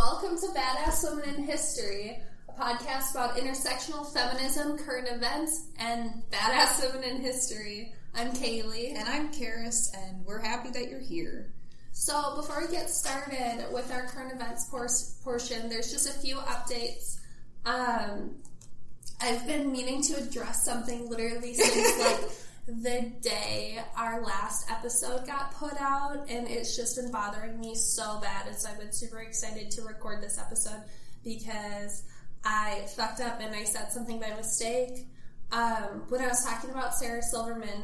[0.00, 6.82] Welcome to Badass Women in History, a podcast about intersectional feminism, current events, and badass
[6.82, 7.92] women in history.
[8.14, 8.98] I'm Kaylee.
[8.98, 11.52] And I'm Karis, and we're happy that you're here.
[11.92, 14.88] So, before we get started with our current events por-
[15.22, 17.18] portion, there's just a few updates.
[17.66, 18.36] Um,
[19.20, 22.30] I've been meaning to address something literally since like
[22.82, 28.20] the day our last episode got put out, and it's just been bothering me so
[28.20, 28.46] bad.
[28.46, 30.82] And so I've been super excited to record this episode
[31.24, 32.04] because
[32.44, 35.06] I fucked up and I said something by mistake.
[35.52, 37.82] Um, when I was talking about Sarah Silverman,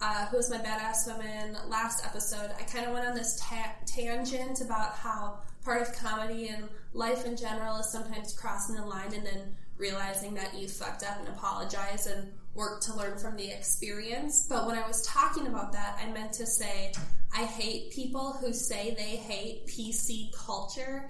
[0.00, 3.76] uh, who was my badass woman last episode, I kind of went on this ta-
[3.86, 9.12] tangent about how part of comedy and life in general is sometimes crossing the line
[9.12, 13.48] and then realizing that you fucked up and apologize and work to learn from the
[13.50, 14.46] experience.
[14.48, 16.92] But when I was talking about that, I meant to say
[17.34, 21.08] I hate people who say they hate PC culture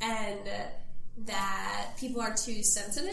[0.00, 0.40] and
[1.18, 3.12] that people are too sensitive.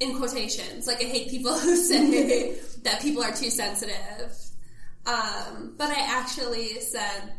[0.00, 4.32] In quotations, like I hate people who say that people are too sensitive.
[5.06, 7.32] Um, but I actually said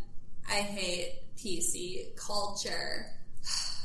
[0.50, 3.06] I hate PC culture.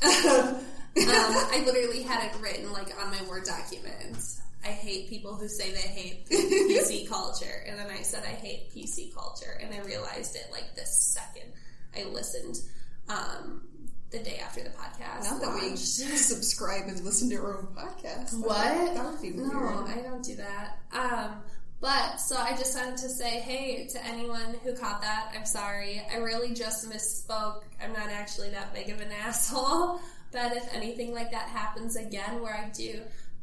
[0.03, 0.59] um,
[0.93, 4.17] I literally had it written like on my Word document.
[4.65, 7.63] I hate people who say they hate PC culture.
[7.67, 9.59] And then I said I hate PC culture.
[9.61, 11.53] And I realized it like the second
[11.95, 12.57] I listened
[13.07, 13.61] um,
[14.09, 15.29] the day after the podcast.
[15.29, 18.39] Not that we subscribe and listen to our own podcast.
[18.39, 18.95] What?
[18.95, 19.53] That would be weird.
[19.53, 20.79] No, I don't do that.
[20.91, 21.43] Um,
[21.79, 26.01] but so I just wanted to say, hey, to anyone who caught that, I'm sorry.
[26.11, 27.63] I really just misspoke.
[27.81, 29.99] I'm not actually that big of an asshole.
[30.31, 33.01] But if anything like that happens again, where I do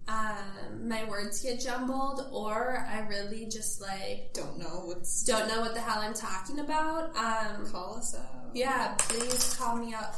[0.09, 5.23] um, my words get jumbled, or I really just like Don't know what's.
[5.25, 7.17] don't know what the hell I'm talking about.
[7.17, 8.51] Um, Call us out.
[8.55, 10.17] yeah, please call me up.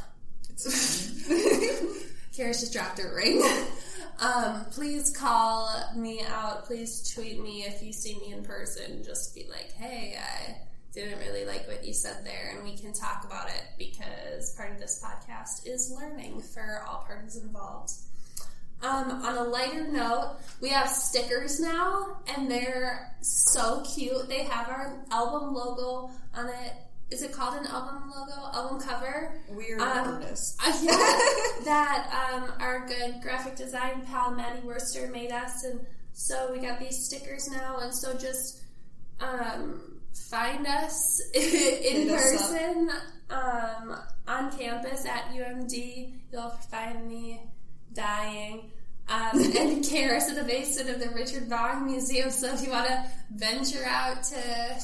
[0.49, 0.65] It's
[2.37, 3.41] Karis just dropped her ring.
[4.19, 6.65] um, please call me out.
[6.65, 9.03] Please tweet me if you see me in person.
[9.03, 10.57] Just be like, hey, I
[10.93, 14.71] didn't really like what you said there, and we can talk about it because part
[14.71, 17.91] of this podcast is learning for all parties involved.
[18.85, 24.29] Um, on a lighter note, we have stickers now, and they're so cute.
[24.29, 26.73] They have our album logo on it.
[27.09, 28.55] Is it called an album logo?
[28.55, 29.41] Album cover?
[29.49, 30.21] weird Um.
[30.63, 30.91] Uh, yeah,
[31.65, 35.79] that um, our good graphic design pal Maddie Worcester made us, and
[36.13, 37.79] so we got these stickers now.
[37.79, 38.61] And so just
[39.19, 42.91] um, find us in Hit us person
[43.31, 43.97] um,
[44.27, 46.13] on campus at UMD.
[46.31, 47.41] You'll find me
[47.93, 48.71] dying.
[49.07, 52.31] Um, and Karis at the basement of the Richard Bong Museum.
[52.31, 54.41] So if you want to venture out to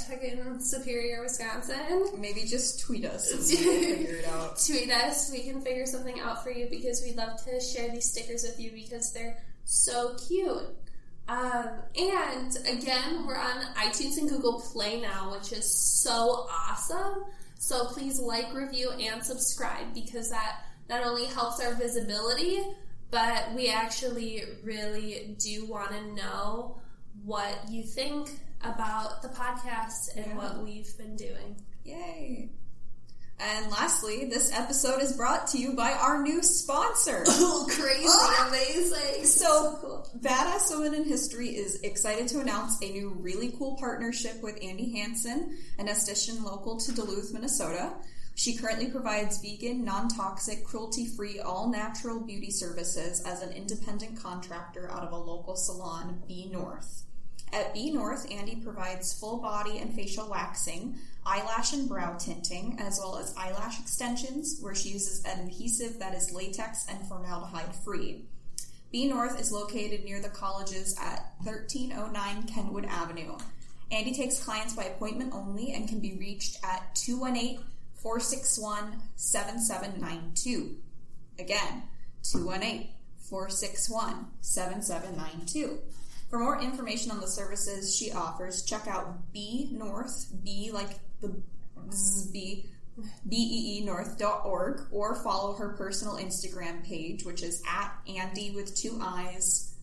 [0.09, 4.61] fucking Superior, Wisconsin, Maybe just tweet us and we'll figure it out.
[4.65, 5.31] tweet us.
[5.31, 8.59] We can figure something out for you because we'd love to share these stickers with
[8.59, 10.67] you because they're so cute.
[11.27, 17.23] Um, and again, we're on iTunes and Google Play now, which is so awesome.
[17.57, 22.59] So please like, review, and subscribe because that not only helps our visibility,
[23.11, 26.77] but we actually really do want to know
[27.23, 28.29] what you think
[28.63, 30.35] about the podcast and Yeah.
[30.37, 31.55] what we've been doing.
[31.83, 32.49] Yay.
[33.39, 37.23] And lastly, this episode is brought to you by our new sponsor.
[37.27, 38.47] Oh, crazy, Ah!
[38.49, 39.25] amazing.
[39.25, 40.07] So- cool.
[40.19, 44.91] Badass Women in History is excited to announce a new really cool partnership with Andy
[44.99, 47.93] Hansen, an esthetician local to Duluth, Minnesota.
[48.35, 55.11] She currently provides vegan, non-toxic, cruelty-free, all-natural beauty services as an independent contractor out of
[55.11, 57.03] a local salon, B North.
[57.53, 62.97] At B North, Andy provides full body and facial waxing, eyelash and brow tinting, as
[62.97, 68.25] well as eyelash extensions, where she uses an adhesive that is latex and formaldehyde free.
[68.91, 73.37] B North is located near the colleges at 1309 Kenwood Avenue.
[73.91, 77.59] Andy takes clients by appointment only and can be reached at 218
[78.01, 80.75] 461 7792.
[81.39, 81.83] Again,
[82.23, 82.89] 218
[83.29, 85.79] 461 7792.
[86.29, 91.41] For more information on the services she offers, check out B North, B like the
[92.31, 92.65] B,
[93.29, 99.75] E beenorth.org, or follow her personal Instagram page, which is at Andy with two eyes.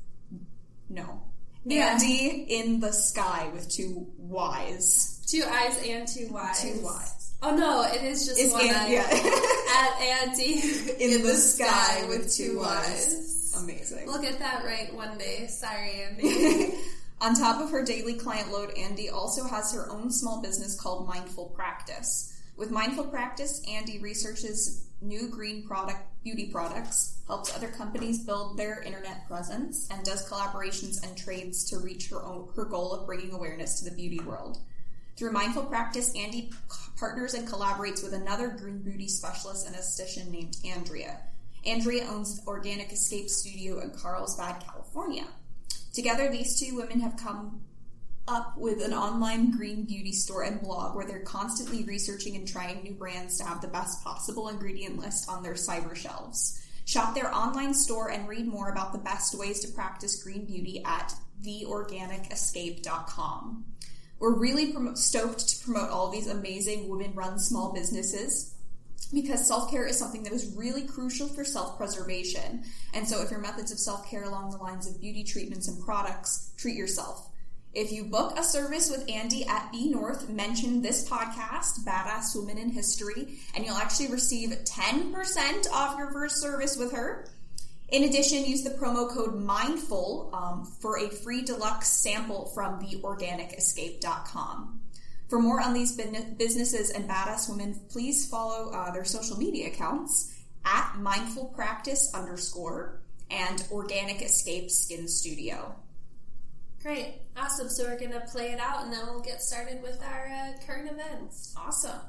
[0.88, 1.22] No.
[1.64, 1.92] Yeah.
[1.92, 5.22] Andy in the sky with two Y's.
[5.26, 6.62] Two eyes and two Y's.
[6.62, 7.17] Two Y's.
[7.42, 8.88] Oh no, it is just It's one An- eye.
[8.88, 9.02] yeah.
[9.76, 10.54] At Andy
[10.98, 13.54] in, the, sky, with two eyes.
[13.62, 14.06] Amazing.
[14.06, 15.46] We'll get that right one day.
[15.46, 16.74] Sorry, Andy.
[17.20, 21.06] On top of her daily client load, Andy also has her own small business called
[21.06, 22.34] Mindful Practice.
[22.56, 28.82] With mindful practice, Andy researches new green product beauty products, helps other companies build their
[28.82, 33.32] internet presence, and does collaborations and trades to reach her own, her goal of bringing
[33.32, 34.58] awareness to the beauty world.
[35.18, 36.52] Through mindful practice, Andy
[36.96, 41.18] partners and collaborates with another green beauty specialist and esthetician named Andrea.
[41.66, 45.24] Andrea owns Organic Escape Studio in Carlsbad, California.
[45.92, 47.62] Together, these two women have come
[48.28, 52.84] up with an online green beauty store and blog where they're constantly researching and trying
[52.84, 56.64] new brands to have the best possible ingredient list on their cyber shelves.
[56.84, 60.80] Shop their online store and read more about the best ways to practice green beauty
[60.84, 61.12] at
[61.44, 63.64] theorganicescape.com.
[64.18, 68.54] We're really prom- stoked to promote all these amazing women run small businesses
[69.12, 72.64] because self care is something that is really crucial for self preservation.
[72.94, 75.82] And so, if your methods of self care along the lines of beauty treatments and
[75.84, 77.28] products, treat yourself.
[77.74, 82.58] If you book a service with Andy at B North, mention this podcast, Badass Women
[82.58, 87.28] in History, and you'll actually receive 10% off your first service with her.
[87.90, 94.80] In addition, use the promo code MINDFUL um, for a free deluxe sample from theorganicescape.com.
[95.28, 100.34] For more on these businesses and badass women, please follow uh, their social media accounts
[100.64, 103.00] at mindful practice underscore
[103.30, 105.74] and organic escape skin studio.
[106.82, 107.68] Great, awesome.
[107.68, 110.90] So we're gonna play it out, and then we'll get started with our uh, current
[110.90, 111.54] events.
[111.56, 112.00] Awesome.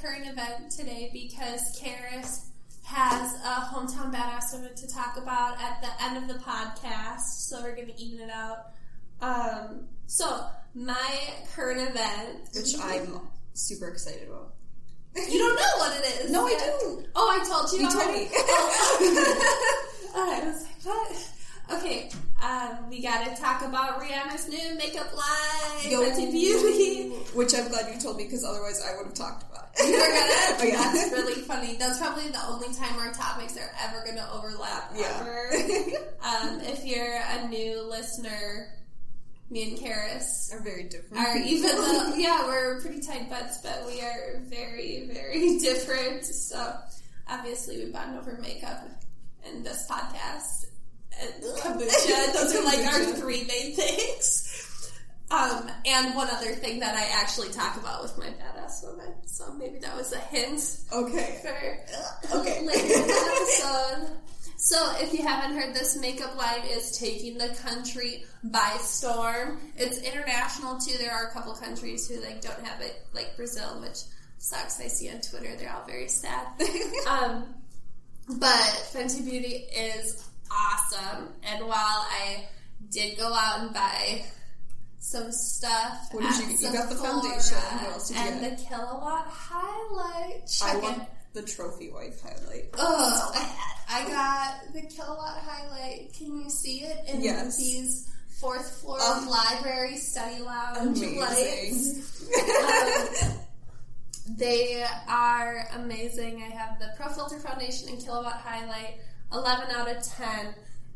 [0.00, 2.46] Current event today because Karis
[2.84, 7.62] has a hometown badass woman to talk about at the end of the podcast, so
[7.62, 8.72] we're gonna even it out.
[9.20, 11.12] Um, so my
[11.54, 13.20] current event, which I'm
[13.54, 14.54] super excited about.
[15.14, 16.30] You don't know what it is.
[16.30, 16.62] no, yet.
[16.62, 17.04] I do.
[17.16, 17.80] Oh, I told you.
[17.80, 18.28] You told me.
[20.14, 21.30] I was like, what?
[21.72, 22.10] Okay,
[22.42, 27.10] um, we gotta talk about Rihanna's new makeup line, Yo, Beauty.
[27.34, 29.69] Which I'm glad you told me because otherwise I would have talked about it.
[29.86, 30.58] Were gonna?
[30.58, 30.92] oh, yeah.
[30.92, 31.76] That's really funny.
[31.76, 35.18] That's probably the only time our topics are ever gonna overlap yeah.
[35.20, 35.50] ever.
[36.22, 38.68] um, if you're a new listener,
[39.50, 41.26] me and Karis are very different.
[41.26, 46.24] Are even though, yeah, we're pretty tight butts, but we are very, very different.
[46.24, 46.74] So
[47.28, 48.88] obviously we bond over makeup
[49.50, 50.66] in this podcast
[51.20, 52.32] and kombucha.
[52.32, 54.69] Those are like our three main things.
[55.30, 59.14] Um, and one other thing that I actually talk about with my badass woman.
[59.26, 60.80] So maybe that was a hint.
[60.92, 61.38] Okay.
[61.42, 62.62] For okay.
[62.66, 64.16] later in the episode.
[64.56, 69.60] So if you haven't heard, this makeup line is taking the country by storm.
[69.76, 70.98] It's international too.
[70.98, 73.98] There are a couple countries who like don't have it, like Brazil, which
[74.38, 74.80] sucks.
[74.80, 76.46] I see on Twitter they're all very sad.
[77.08, 77.54] um,
[78.28, 81.28] but Fenty Beauty is awesome.
[81.44, 82.44] And while I
[82.90, 84.24] did go out and buy
[85.00, 86.68] some stuff, what did you?
[86.68, 87.56] You got the foundation.
[87.56, 88.58] What else did you and get?
[88.58, 90.46] the kilowatt highlight.
[90.46, 91.02] Check I want
[91.32, 92.68] the trophy wife highlight.
[92.74, 96.12] Oh, I, I got the kilowatt highlight.
[96.12, 97.56] Can you see it in yes.
[97.56, 98.06] these?
[98.40, 101.20] Fourth floor um, library study lounge amazing.
[101.20, 102.30] lights.
[103.28, 103.40] um,
[104.38, 106.42] they are amazing.
[106.42, 108.96] I have the Pro Filter Foundation and Kilowatt Highlight
[109.32, 110.54] 11 out of 10.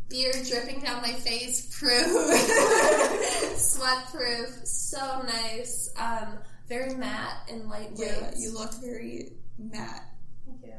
[0.09, 2.07] Beard dripping down my face, proof.
[3.57, 4.61] Sweat proof.
[4.65, 5.93] So nice.
[5.97, 7.99] Um, very matte and lightweight.
[7.99, 10.05] Yeah, you look very matte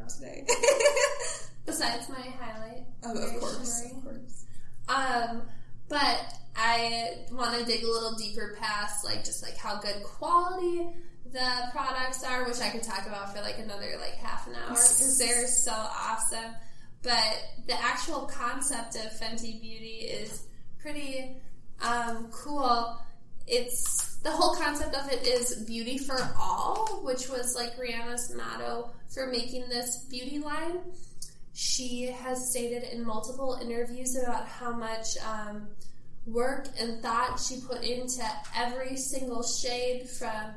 [0.08, 0.46] today.
[1.66, 2.84] Besides my highlight.
[3.04, 3.82] Oh, of course.
[3.82, 3.98] Shimmery.
[3.98, 4.46] Of course.
[4.88, 5.42] Um,
[5.90, 6.24] but
[6.56, 10.88] I want to dig a little deeper past, like, just like how good quality
[11.32, 14.70] the products are, which I could talk about for like another like half an hour
[14.70, 16.56] because they're so awesome.
[17.06, 20.48] But the actual concept of Fenty Beauty is
[20.80, 21.38] pretty
[21.80, 23.00] um, cool.
[23.46, 28.90] It's the whole concept of it is beauty for all, which was like Rihanna's motto
[29.14, 30.80] for making this beauty line.
[31.54, 35.68] She has stated in multiple interviews about how much um,
[36.26, 38.24] work and thought she put into
[38.58, 40.56] every single shade from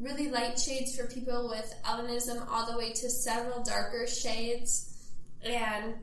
[0.00, 4.93] really light shades for people with albinism all the way to several darker shades
[5.44, 5.94] and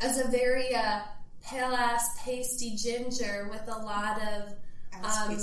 [0.00, 1.00] as a very uh,
[1.44, 4.52] pale ass pasty ginger with a lot of
[5.04, 5.36] um,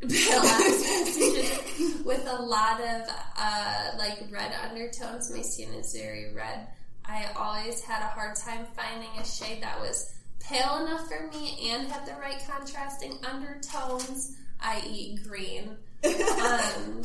[0.08, 3.02] pale ass pasty ginger with a lot of
[3.38, 5.30] uh, like red undertones.
[5.34, 6.68] My skin is very red.
[7.04, 11.70] I always had a hard time finding a shade that was pale enough for me
[11.70, 15.76] and had the right contrasting undertones, i.e., green.
[16.04, 17.02] um,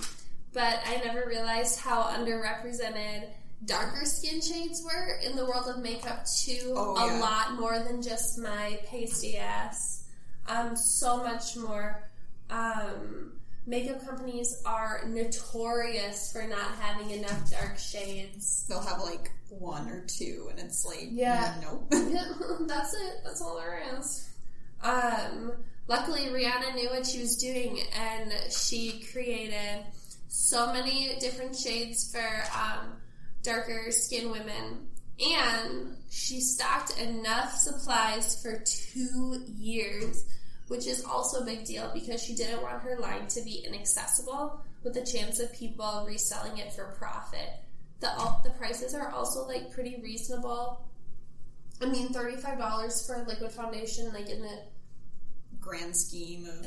[0.54, 3.30] but I never realized how underrepresented
[3.66, 6.74] darker skin shades were in the world of makeup too.
[6.76, 7.20] Oh, a yeah.
[7.20, 10.04] lot more than just my pasty ass.
[10.48, 12.10] Um, so much more.
[12.50, 13.34] Um,
[13.68, 18.66] makeup companies are notorious for not having enough dark shades.
[18.68, 21.56] They'll have like one or two, and it's like, Yeah.
[21.62, 21.88] nope.
[21.92, 23.22] Yeah, that's it.
[23.24, 24.30] That's all there is.
[24.82, 25.52] Um,
[25.88, 29.84] luckily, Rihanna knew what she was doing, and she created
[30.30, 32.94] so many different shades for um,
[33.50, 34.88] darker skin women.
[35.20, 40.24] And she stocked enough supplies for two years,
[40.68, 44.62] which is also a big deal because she didn't want her line to be inaccessible
[44.84, 47.50] with the chance of people reselling it for profit.
[48.00, 48.10] The,
[48.46, 50.86] the prices are also like pretty reasonable.
[51.82, 54.60] I mean, thirty-five dollars for a liquid foundation, like in the
[55.60, 56.66] Grand scheme of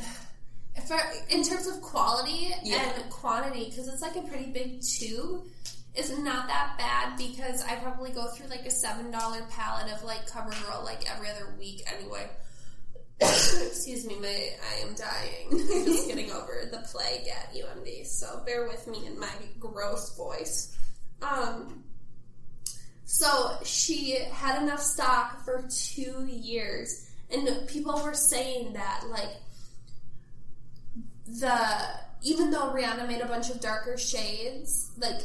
[0.89, 0.99] for
[1.31, 2.93] in terms of quality Yeah.
[3.01, 5.45] and quantity, because it's like a pretty big tube,
[5.95, 7.17] is not that bad.
[7.17, 11.29] Because I probably go through like a seven dollar palette of like CoverGirl like every
[11.31, 12.29] other week anyway.
[13.21, 15.49] Excuse me, my I am dying.
[15.53, 19.31] I'm just getting over the plague at UMD, so bear with me in my
[19.61, 20.77] gross voice.
[21.21, 21.85] Um,
[23.05, 29.37] so she had enough stock for two years, and people were saying that like
[31.27, 31.59] the
[32.23, 35.21] even though Rihanna made a bunch of darker shades, like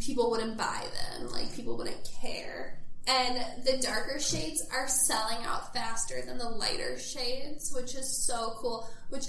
[0.00, 0.84] people wouldn't buy
[1.18, 2.78] them, like people wouldn't care.
[3.08, 8.54] And the darker shades are selling out faster than the lighter shades, which is so
[8.58, 8.88] cool.
[9.08, 9.24] Which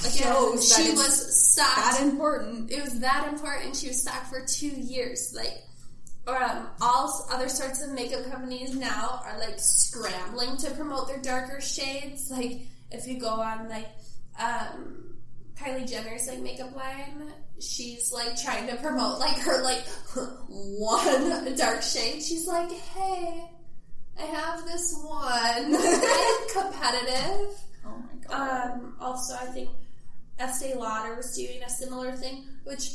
[0.00, 2.70] again, Shows she was stocked that important.
[2.70, 3.76] it was that important.
[3.76, 5.34] She was stocked for two years.
[5.36, 5.62] Like,
[6.26, 11.60] um, all other sorts of makeup companies now are like scrambling to promote their darker
[11.60, 12.30] shades.
[12.30, 13.88] Like, if you go on like
[14.40, 15.11] um,
[15.62, 19.84] Kylie Jenner's like makeup line, she's like trying to promote like her like
[20.48, 22.22] one dark shade.
[22.22, 23.48] She's like, hey.
[24.18, 25.72] I have this one.
[26.52, 27.56] Competitive.
[27.84, 28.72] Oh my god.
[28.72, 29.70] Um, also, I think
[30.38, 32.90] Estee Lauder was doing a similar thing, which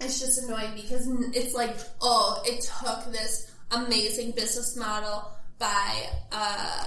[0.00, 6.86] is just annoying because it's like, oh, it took this amazing business model by, uh,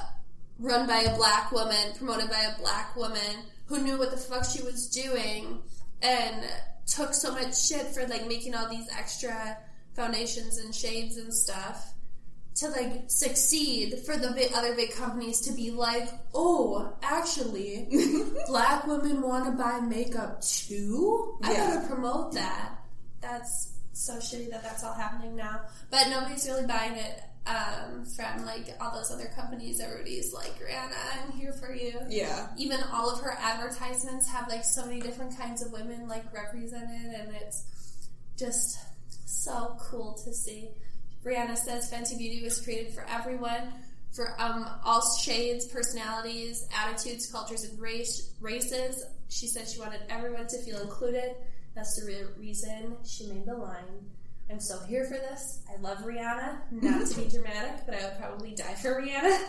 [0.59, 4.43] run by a black woman, promoted by a black woman who knew what the fuck
[4.43, 5.61] she was doing
[6.01, 6.43] and
[6.85, 9.57] took so much shit for like making all these extra
[9.95, 11.93] foundations and shades and stuff
[12.55, 17.87] to like succeed for the big, other big companies to be like, oh, actually,
[18.47, 21.37] black women want to buy makeup too.
[21.43, 21.75] I Yeah.
[21.75, 22.71] gotta promote that.
[23.21, 25.61] That's so shitty that that's all happening now.
[25.91, 29.79] But nobody's really buying it um, from like all those other companies.
[29.79, 31.99] Everybody's like, Rihanna, I'm here for you.
[32.09, 32.49] yeah.
[32.57, 37.13] Even all of her advertisements have like so many different kinds of women like represented,
[37.13, 37.65] and it's
[38.37, 38.77] just
[39.25, 40.69] so cool to see.
[41.25, 43.73] Rihanna says Fenty Beauty was created for everyone,
[44.11, 49.05] for um, all shades, personalities, attitudes, cultures, and race, races.
[49.29, 51.35] She said she wanted everyone to feel included.
[51.75, 54.09] That's the real reason she made the line.
[54.49, 55.61] I'm still here for this.
[55.69, 56.57] I love Rihanna.
[56.73, 56.85] Mm-hmm.
[56.85, 59.39] Not to be dramatic, but I would probably die for Rihanna.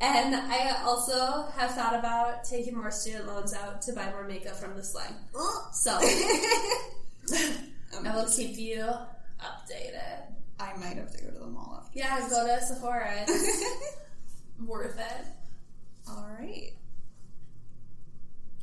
[0.00, 4.56] And I also have thought about taking more student loans out to buy more makeup
[4.56, 5.14] from the line.
[5.72, 5.92] So
[8.04, 8.84] I will keep you
[9.40, 10.34] updated.
[10.58, 11.98] I might have to go to the mall after.
[11.98, 13.24] Yeah, go to Sephora.
[13.26, 13.64] It's
[14.64, 15.26] worth it.
[16.08, 16.72] All right.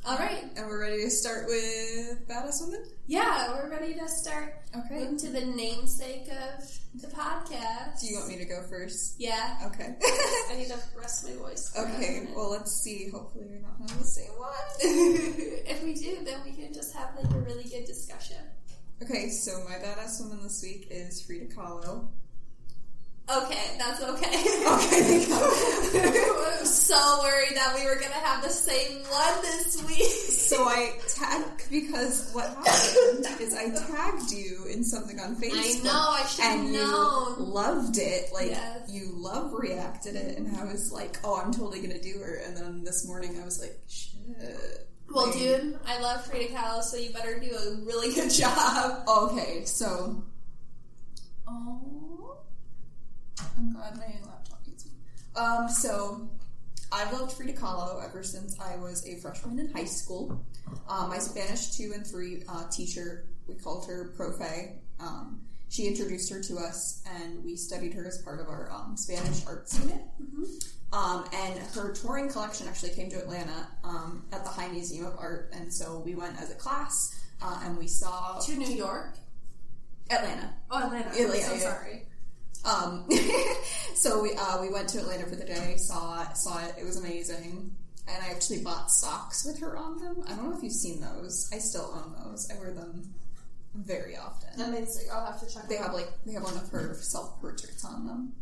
[0.04, 0.44] All right.
[0.56, 2.84] And we're ready to start with Badass Woman?
[3.06, 4.94] Yeah, we're ready to start Okay.
[4.98, 6.68] moving to the namesake of
[7.00, 8.00] the podcast.
[8.00, 9.14] Do you want me to go first?
[9.18, 9.58] Yeah.
[9.66, 9.94] Okay.
[10.50, 11.72] I need to rest my voice.
[11.78, 13.10] okay, well, let's see.
[13.10, 14.50] Hopefully, we're not on the same one.
[14.80, 18.38] if we do, then we can just have like a really good discussion.
[19.04, 22.08] okay, so my Badass Woman this week is Frida Kahlo.
[23.30, 24.44] Okay, that's okay.
[24.66, 30.02] Okay, I'm so worried that we were gonna have the same one this week.
[30.02, 35.52] So I tagged because what happened is I tagged you in something on Facebook.
[35.54, 37.36] I know, I should have and known.
[37.38, 38.90] you loved it, like Yes.
[38.90, 42.56] you love reacted it, and I was like, "Oh, I'm totally gonna do her." And
[42.56, 46.96] then this morning, I was like, "Shit." Well, Like- dude, I love Frida Kahlo, so
[46.96, 49.04] you better do a really good job.
[49.08, 50.22] Okay, so.
[51.48, 52.36] Oh.
[53.58, 54.92] I'm glad my laptop needs me.
[55.36, 56.28] Um, so.
[56.94, 60.44] I've loved Frida Kahlo ever since I was a freshman in high school.
[60.86, 64.74] Um, my Spanish 2 and 3 uh, teacher, we called her Profe.
[65.00, 68.94] Um, She introduced her to us, and we studied her as part of our um,
[68.98, 70.02] Spanish arts unit.
[70.92, 75.14] Um, and her touring collection actually came to Atlanta um, at the High Museum of
[75.18, 79.16] Art, and so we went as a class, uh, and we saw To New York.
[80.10, 80.52] Atlanta.
[80.70, 81.08] Oh, Atlanta.
[81.08, 82.02] I'm so sorry.
[82.64, 83.08] Um,
[83.94, 86.74] so we uh, we went to Atlanta for the day, saw it, saw it.
[86.78, 87.74] It was amazing,
[88.08, 90.22] and I actually bought socks with her on them.
[90.26, 91.50] I don't know if you've seen those.
[91.52, 92.50] I still own those.
[92.50, 93.14] I wear them
[93.74, 94.60] very often.
[94.60, 95.08] Amazing.
[95.12, 95.68] I'll have to check.
[95.68, 98.32] They them have like they have one of her self portraits on them.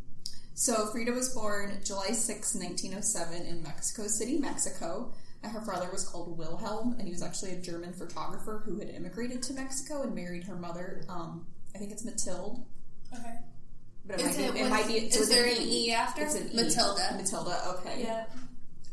[0.55, 5.13] So Frida was born July 6, 1907 in Mexico City, Mexico.
[5.43, 8.91] And her father was called Wilhelm, and he was actually a German photographer who had
[8.91, 11.03] immigrated to Mexico and married her mother.
[11.09, 12.63] Um, I think it's Matilde,
[13.13, 13.39] Okay.
[14.07, 14.95] But it, Is might, it be, it might be.
[14.95, 16.23] is so it's there an E after?
[16.23, 16.57] It's an E.
[16.57, 17.15] Matilda.
[17.17, 17.63] Matilda.
[17.79, 18.03] Okay.
[18.03, 18.25] Yeah.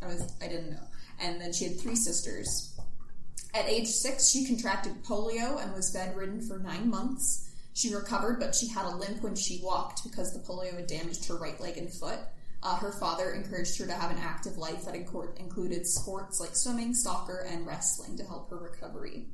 [0.02, 0.84] I was I didn't know.
[1.20, 2.74] And then she had three sisters.
[3.54, 7.50] At age six, she contracted polio and was bedridden for nine months.
[7.74, 11.28] She recovered, but she had a limp when she walked because the polio had damaged
[11.28, 12.20] her right leg and foot.
[12.64, 16.94] Uh, her father encouraged her to have an active life that included sports like swimming,
[16.94, 19.28] soccer, and wrestling to help her recovery.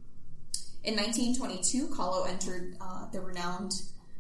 [0.84, 3.72] In 1922, Kahlo entered uh, the renowned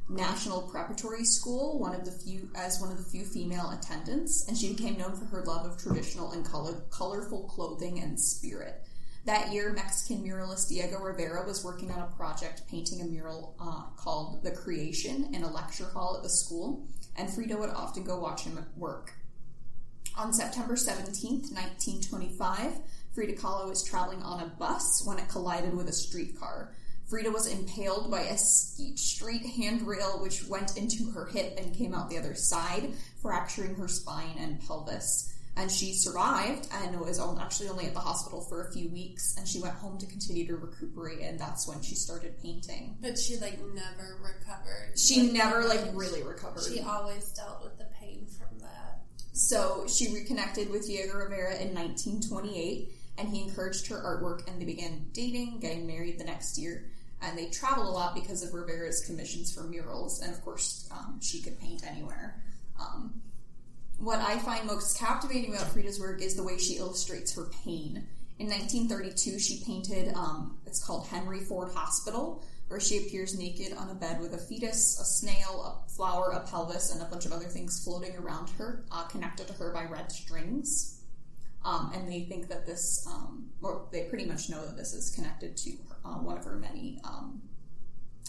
[0.10, 4.58] National Preparatory School, one of the few as one of the few female attendants, and
[4.58, 8.84] she became known for her love of traditional and color, colorful clothing and spirit.
[9.26, 13.84] That year, Mexican muralist Diego Rivera was working on a project painting a mural uh,
[13.96, 18.20] called The Creation in a lecture hall at the school, and Frida would often go
[18.20, 19.14] watch him work.
[20.18, 22.74] On September 17, 1925,
[23.14, 26.76] Frida Kahlo was traveling on a bus when it collided with a streetcar.
[27.10, 31.94] Frida was impaled by a st- street handrail which went into her hip and came
[31.94, 35.30] out the other side, fracturing her spine and pelvis.
[35.56, 39.36] And she survived and was actually only at the hospital for a few weeks.
[39.38, 42.98] And she went home to continue to recuperate, and that's when she started painting.
[43.02, 44.98] But she like never recovered.
[44.98, 46.64] She Like, never like really recovered.
[46.64, 49.02] She always dealt with the pain from that.
[49.34, 54.66] So she reconnected with Diego Rivera in 1928, and he encouraged her artwork, and they
[54.66, 56.90] began dating, getting married the next year.
[57.24, 61.20] And they traveled a lot because of Rivera's commissions for murals, and of course, um,
[61.22, 62.44] she could paint anywhere.
[62.80, 63.22] Um,
[63.98, 68.08] what I find most captivating about Frida's work is the way she illustrates her pain.
[68.40, 73.90] In 1932, she painted, um, it's called Henry Ford Hospital, where she appears naked on
[73.90, 77.32] a bed with a fetus, a snail, a flower, a pelvis, and a bunch of
[77.32, 81.00] other things floating around her, uh, connected to her by red strings.
[81.64, 85.12] Um, and they think that this, um, or they pretty much know that this is
[85.12, 85.72] connected to
[86.06, 87.42] uh, one of her many um,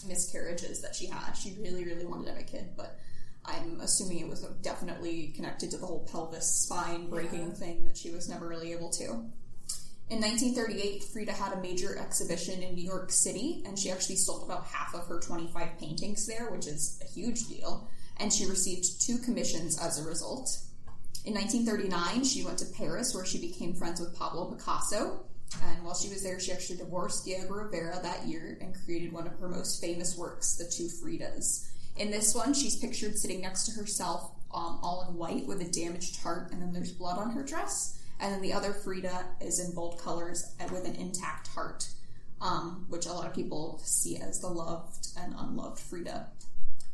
[0.07, 1.33] miscarriages that she had.
[1.33, 2.99] She really, really wanted to have a kid, but
[3.45, 7.53] I'm assuming it was definitely connected to the whole pelvis spine breaking Yeah.
[7.53, 9.29] thing that she was never really able to.
[10.07, 14.43] In 1938, Frida had a major exhibition in New York City, and she actually sold
[14.43, 17.89] about half of her 25 paintings there, which is a huge deal.
[18.17, 20.59] And she received two commissions as a result.
[21.25, 25.25] In 1939, she went to Paris, where she became friends with Pablo Picasso.
[25.63, 29.27] And while she was there, she actually divorced Diego Rivera that year and created one
[29.27, 31.67] of her most famous works, The Two Fridas.
[31.97, 35.69] In this one, she's pictured sitting next to herself, um, all in white with a
[35.69, 37.99] damaged heart, and then there's blood on her dress.
[38.19, 41.87] And then the other Frida is in bold colors with an intact heart,
[42.41, 46.27] um, which a lot of people see as the loved and unloved Frida.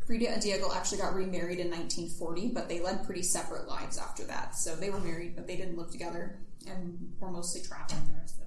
[0.05, 4.23] Frida and Diego actually got remarried in 1940, but they led pretty separate lives after
[4.25, 4.55] that.
[4.55, 8.40] So they were married, but they didn't live together and were mostly traveling the rest.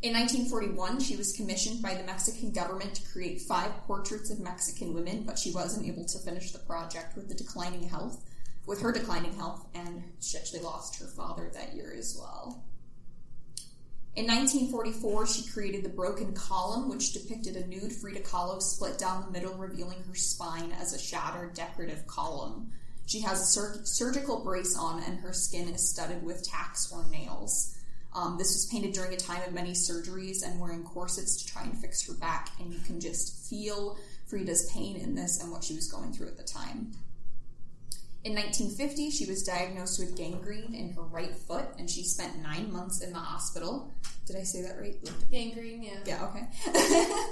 [0.00, 4.94] In 1941, she was commissioned by the Mexican government to create five portraits of Mexican
[4.94, 8.24] women, but she wasn't able to finish the project with the declining health,
[8.64, 12.62] with her declining health, and she actually lost her father that year as well.
[14.14, 19.24] In 1944, she created the Broken Column, which depicted a nude Frida Kahlo split down
[19.24, 22.70] the middle, revealing her spine as a shattered decorative column.
[23.06, 27.04] She has a sur- surgical brace on, and her skin is studded with tacks or
[27.10, 27.77] nails.
[28.18, 31.62] Um, this was painted during a time of many surgeries and wearing corsets to try
[31.62, 35.62] and fix her back, and you can just feel Frida's pain in this and what
[35.62, 36.92] she was going through at the time.
[38.24, 42.72] In 1950, she was diagnosed with gangrene in her right foot, and she spent nine
[42.72, 43.94] months in the hospital.
[44.26, 44.96] Did I say that right?
[45.30, 46.00] Gangrene, yeah.
[46.04, 46.48] Yeah, okay.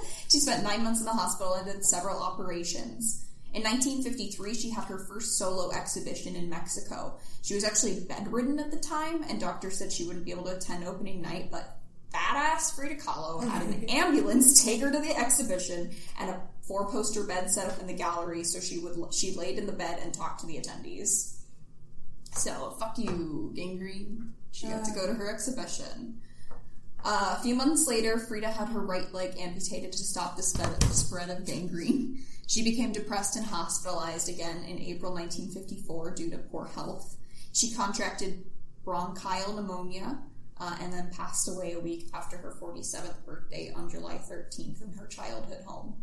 [0.29, 3.25] she spent nine months in the hospital and did several operations.
[3.53, 7.17] In 1953, she had her first solo exhibition in Mexico.
[7.41, 10.55] She was actually bedridden at the time, and doctors said she wouldn't be able to
[10.57, 11.77] attend opening night, but
[12.13, 17.23] badass Frida Kahlo had an ambulance take her to the exhibition and a four poster
[17.23, 20.13] bed set up in the gallery so she would she laid in the bed and
[20.13, 21.37] talked to the attendees.
[22.33, 24.33] So fuck you, gangrene.
[24.51, 26.21] She got to go to her exhibition.
[27.03, 30.83] Uh, a few months later, Frida had her right leg amputated to stop the spread,
[30.85, 32.23] spread of gangrene.
[32.47, 37.17] She became depressed and hospitalized again in April 1954 due to poor health.
[37.51, 38.45] She contracted
[38.85, 40.19] bronchial pneumonia
[40.59, 44.93] uh, and then passed away a week after her 47th birthday on July 13th in
[44.97, 45.95] her childhood home.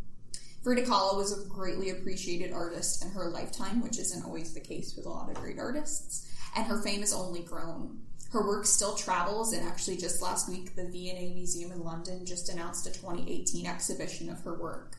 [0.62, 4.94] Frida Kahlo was a greatly appreciated artist in her lifetime, which isn't always the case
[4.96, 8.00] with a lot of great artists, and her fame has only grown.
[8.30, 12.48] Her work still travels, and actually, just last week, the V&A Museum in London just
[12.48, 14.93] announced a 2018 exhibition of her work.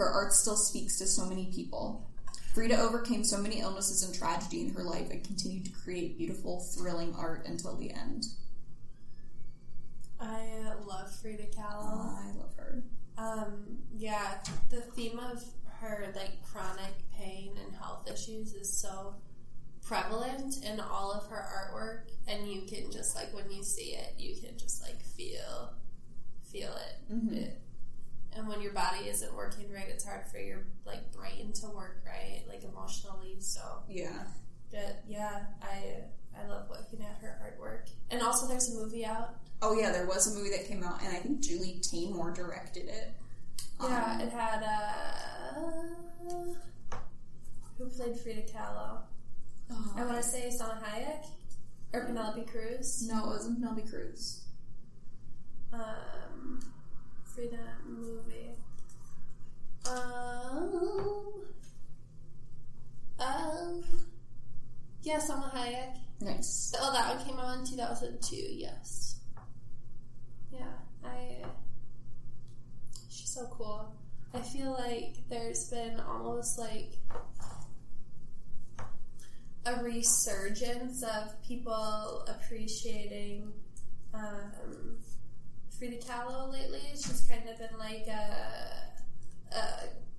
[0.00, 2.08] Her art still speaks to so many people.
[2.54, 6.60] Frida overcame so many illnesses and tragedy in her life and continued to create beautiful,
[6.60, 8.24] thrilling art until the end.
[10.18, 12.16] I love Frida Kahlo.
[12.16, 12.82] I love her.
[13.18, 14.38] Um, yeah,
[14.70, 15.44] the theme of
[15.80, 19.16] her like chronic pain and health issues is so
[19.82, 24.14] prevalent in all of her artwork, and you can just like when you see it,
[24.16, 25.74] you can just like feel
[26.50, 27.14] feel it.
[27.14, 27.36] Mhm.
[27.36, 27.60] it
[28.36, 32.02] and when your body isn't working right, it's hard for your like brain to work
[32.06, 33.36] right, like emotionally.
[33.40, 34.24] So, Yeah.
[34.70, 36.04] but yeah, I
[36.38, 37.90] I love looking at her artwork.
[38.10, 39.34] And also, there's a movie out.
[39.62, 42.88] Oh yeah, there was a movie that came out, and I think Julie Taymor directed
[42.88, 43.12] it.
[43.82, 46.54] Yeah, Um, it had uh,
[47.78, 49.00] who played Frida Kahlo.
[49.70, 51.26] oh, I want to say Salma Hayek
[51.92, 53.06] or Penelope Cruz.
[53.08, 54.42] no, it wasn't Penelope Cruz.
[55.72, 56.60] Um,
[57.34, 58.50] Frida movie.
[59.88, 61.44] Um,
[63.18, 63.84] um,
[65.02, 65.96] yeah, Salma Hayek.
[66.20, 66.74] Nice.
[66.78, 69.20] Oh, that one came out in 2002, yes.
[70.52, 70.64] Yeah,
[71.04, 71.44] I.
[73.08, 73.94] She's so cool.
[74.34, 76.92] I feel like there's been almost like
[79.66, 83.52] a resurgence of people appreciating
[84.14, 84.96] um,
[85.80, 86.80] Frida Kahlo lately.
[86.92, 89.62] She's kind of been like a, a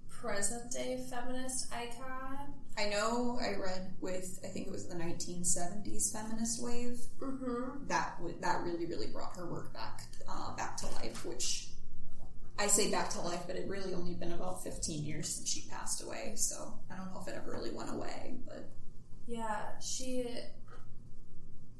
[0.09, 2.53] present day feminist icon.
[2.77, 7.87] I know I read with I think it was the 1970s feminist wave Mm-hmm.
[7.87, 11.67] that w- that really really brought her work back uh, back to life, which
[12.57, 15.67] I say back to life, but it really only been about 15 years since she
[15.69, 18.67] passed away, so I don't know if it ever really went away, but
[19.27, 20.27] Yeah, she.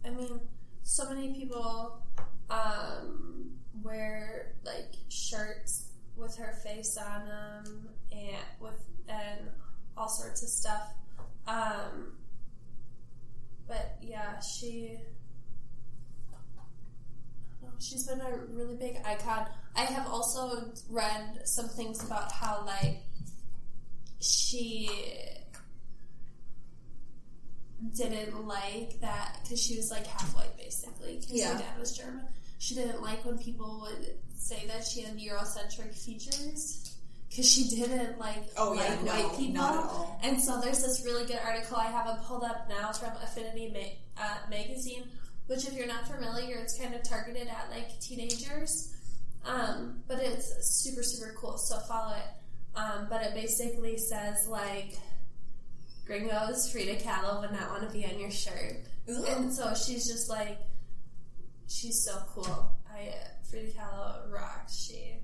[0.06, 0.40] I mean,
[0.84, 2.02] so many people
[2.52, 9.40] um, wear like shirts with her face on them, and with and
[9.98, 10.94] all sorts of stuff.
[11.48, 12.14] Um,
[13.68, 14.98] but yeah, she.
[16.32, 16.36] I
[17.62, 19.48] don't know, She's been a really big icon.
[19.76, 22.98] I have also read some things about how like
[24.20, 24.90] she
[27.96, 31.54] didn't like that because she was like half white basically because Yeah.
[31.54, 32.26] her dad was German.
[32.62, 36.96] She didn't like when people would say that she had Eurocentric features
[37.28, 39.64] because she didn't like oh yeah, like no, white people.
[39.64, 40.20] at all.
[40.22, 43.72] And so there's this really good article I have it pulled up now from Affinity
[43.74, 45.06] Ma- uh, magazine,
[45.48, 48.94] which if you're not familiar, it's kind of targeted at like teenagers.
[49.44, 51.58] Um, but it's super super cool.
[51.58, 52.78] So follow it.
[52.78, 54.94] Um, but it basically says like
[56.06, 59.26] Gringos Frida Kahlo would not want to be on your shirt, Ugh.
[59.30, 60.60] and so she's just like
[61.72, 62.72] she's so cool.
[62.92, 63.14] I uh,
[63.50, 64.78] Frida Kahlo rocks.
[64.78, 65.16] She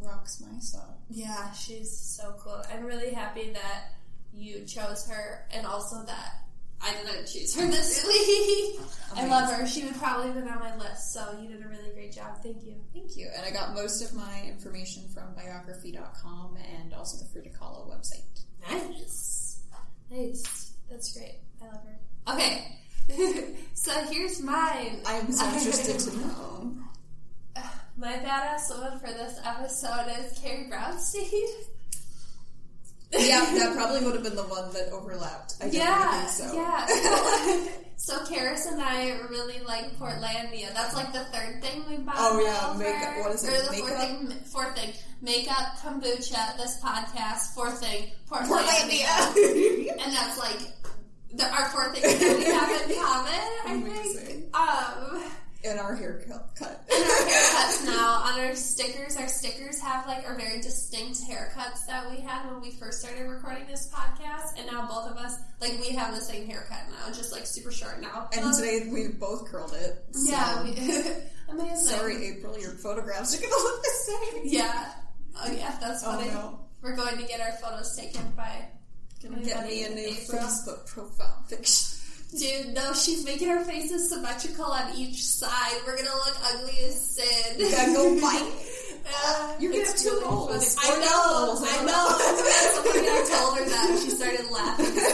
[0.00, 0.98] Rocks my soul.
[1.08, 2.60] yeah, she's so cool.
[2.72, 3.92] I'm really happy that
[4.34, 6.40] you chose her and also that
[6.82, 8.80] I didn't choose her this week.
[9.16, 9.66] I love her.
[9.66, 12.42] She would probably have been on my list, so you did a really great job.
[12.42, 12.74] Thank you.
[12.92, 13.28] Thank you.
[13.34, 18.44] And I got most of my information from biography.com and also the Frida Kahlo website.
[18.68, 19.62] Nice.
[20.10, 20.72] Nice.
[20.90, 21.38] That's great.
[21.62, 22.34] I love her.
[22.34, 22.78] Okay.
[23.74, 25.00] so here's mine.
[25.06, 26.72] I'm so interested to know.
[27.96, 31.30] My badass woman for this episode is Carrie Brownstein.
[33.12, 35.54] yeah, that probably would have been the one that overlapped.
[35.62, 36.54] I Yeah, think so.
[36.56, 37.68] yeah.
[37.96, 40.72] so Karis and I really like Portlandia.
[40.74, 42.16] That's like the third thing we bought.
[42.18, 42.78] Oh, yeah, over.
[42.80, 44.30] makeup- what is it, Or the fourth thing.
[44.46, 46.56] Fourth thing, makeup, kombucha.
[46.56, 47.54] This podcast.
[47.54, 49.04] Fourth thing, Portlandia.
[49.06, 49.92] Portlandia.
[50.04, 50.58] and that's like
[51.32, 53.32] the, our four things that we have in common.
[53.66, 54.56] I think.
[54.56, 55.30] Um,
[55.66, 56.50] and our haircut.
[56.58, 56.84] Cut.
[56.92, 59.16] and our haircuts now on our stickers.
[59.16, 63.26] Our stickers have like our very distinct haircuts that we had when we first started
[63.28, 67.10] recording this podcast, and now both of us like we have the same haircut now,
[67.14, 68.28] just like super short now.
[68.34, 70.04] And Um, today we both curled it.
[70.12, 70.30] So.
[70.32, 70.70] yeah, we,
[71.48, 71.76] amazing.
[71.78, 74.42] Sorry, April, your photographs are gonna look the same.
[74.44, 74.92] Yeah.
[75.42, 76.28] Oh yeah, that's Oh funny.
[76.28, 76.60] no.
[76.82, 78.68] We're going to get our photos taken by.
[79.24, 80.10] Gonna get me a new.
[80.10, 81.94] Facebook profile picture.
[82.38, 85.80] Dude, no, she's making our faces symmetrical on each side.
[85.86, 87.58] We're gonna look ugly as sin.
[87.60, 88.52] You gotta go fight.
[89.06, 90.76] Uh, You're gonna it's have two roles.
[90.80, 92.08] I know, I know.
[92.72, 95.12] Somebody I told her that and she started laughing so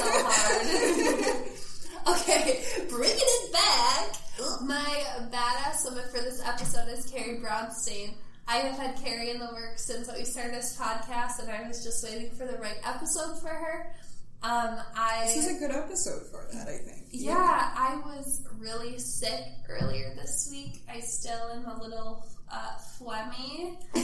[2.07, 2.21] hard.
[2.21, 4.15] okay, bringing it back.
[4.63, 8.15] My badass woman for this episode is Carrie Brownstein.
[8.51, 11.85] I have had Carrie in the works since we started this podcast, and I was
[11.85, 13.95] just waiting for the right episode for her.
[14.43, 17.07] Um, I This is a good episode for that, I think.
[17.13, 20.83] yeah, I was really sick earlier this week.
[20.93, 23.77] I still am a little uh, phlegmy.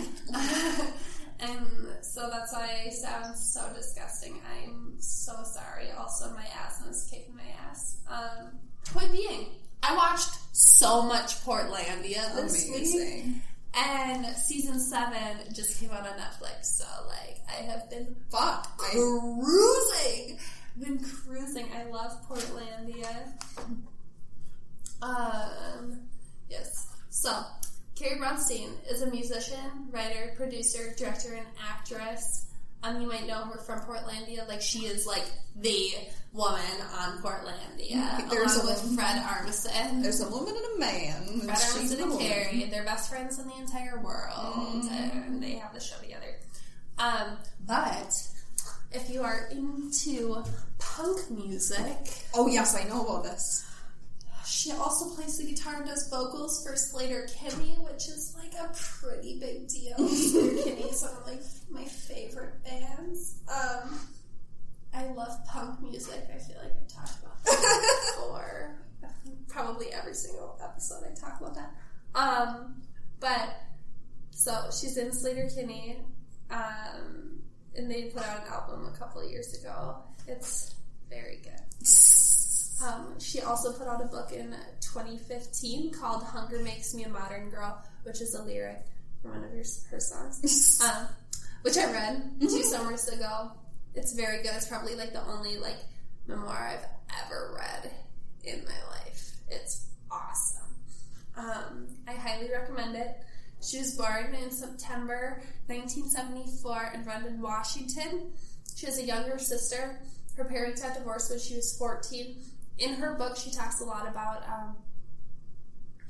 [1.40, 1.66] and
[2.02, 4.40] so that's why I sound so disgusting.
[4.62, 5.90] I'm so sorry.
[5.98, 7.96] Also, my asthma is kicking my ass.
[8.08, 8.60] Um,
[8.94, 9.46] point being,
[9.82, 13.42] I watched so much Portlandia this week.
[13.76, 18.78] And season seven just came out on Netflix, so like I have been Fuck.
[18.78, 20.38] Cruising.
[20.78, 21.66] Been cruising.
[21.74, 23.32] I love Portlandia.
[25.02, 26.00] Um,
[26.48, 26.86] yes.
[27.10, 27.42] So,
[27.94, 32.45] Carrie Brownstein is a musician, writer, producer, director, and actress.
[32.86, 34.46] Um, you might know her from Portlandia.
[34.48, 35.24] Like she is like
[35.56, 35.90] the
[36.32, 36.60] woman
[36.98, 40.02] on Portlandia, There's along a with woman- Fred Armisen.
[40.02, 41.40] there's a woman and a man.
[41.40, 42.18] Fred Armisen and.
[42.20, 46.36] Carrie, they're best friends in the entire world, and they have the show together.
[46.98, 48.12] Um, but
[48.92, 50.42] if you are into
[50.78, 53.65] punk music, Oh yes, I know about this.
[54.46, 58.72] She also plays the guitar and does vocals for Slater Kinney, which is like a
[58.74, 59.96] pretty big deal.
[59.98, 63.40] Sleater-Kinney is one of like my favorite bands.
[63.48, 63.98] Um,
[64.94, 66.28] I love punk music.
[66.32, 68.76] I feel like I've talked about that before.
[69.48, 71.74] Probably every single episode I talk about that.
[72.14, 72.82] Um,
[73.18, 73.56] but
[74.30, 75.98] so she's in Sleater-Kinney,
[76.50, 77.40] um,
[77.74, 79.96] and they put out an album a couple of years ago.
[80.28, 80.74] It's
[81.10, 81.86] very good.
[82.84, 87.50] Um, she also put out a book in 2015 called "Hunger Makes Me a Modern
[87.50, 88.84] Girl," which is a lyric
[89.22, 91.08] from one of her, her songs, um,
[91.62, 93.52] which I read two summers ago.
[93.94, 94.52] It's very good.
[94.54, 95.78] It's probably like the only like
[96.26, 97.90] memoir I've ever read
[98.44, 99.32] in my life.
[99.48, 100.74] It's awesome.
[101.36, 103.16] Um, I highly recommend it.
[103.62, 108.32] She was born in September 1974 in Redmond, Washington.
[108.76, 109.98] She has a younger sister.
[110.36, 112.36] Her parents got divorced when she was 14.
[112.78, 114.76] In her book, she talks a lot about um,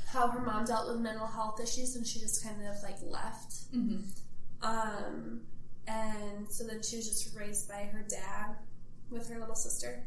[0.06, 3.72] how her mom dealt with mental health issues and she just kind of like left.
[3.72, 4.04] Mhm.
[4.62, 5.42] Um,
[5.86, 8.56] and so then she was just raised by her dad
[9.10, 10.04] with her little sister.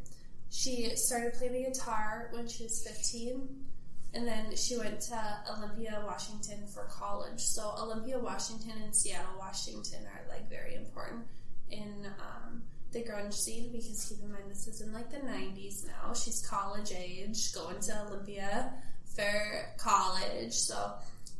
[0.50, 3.66] She started playing the guitar when she was 15,
[4.14, 7.40] and then she went to Olympia, Washington for college.
[7.40, 11.26] So Olympia, Washington, and Seattle, Washington are like very important
[11.70, 15.86] in um, the grunge scene because keep in mind this is in like the 90s
[15.86, 16.14] now.
[16.14, 18.72] She's college age, going to Olympia
[19.16, 20.94] for college, so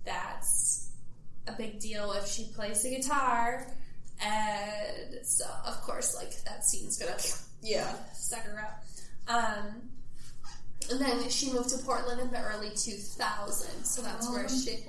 [0.06, 0.90] that's
[1.48, 3.66] a big deal if she plays the guitar.
[4.22, 7.18] And so, of course, like that scene's gonna
[7.62, 7.96] Yeah.
[8.14, 8.84] suck her up.
[9.28, 9.90] Um,
[10.92, 14.84] and then she moved to Portland in the early 2000s, so that's where she.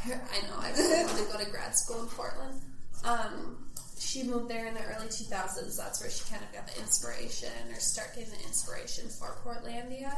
[0.00, 2.60] Her, I know I really want to go to grad school in Portland.
[3.04, 3.67] Um,
[3.98, 5.76] she moved there in the early 2000s.
[5.76, 10.12] That's where she kind of got the inspiration, or start getting the inspiration for Portlandia.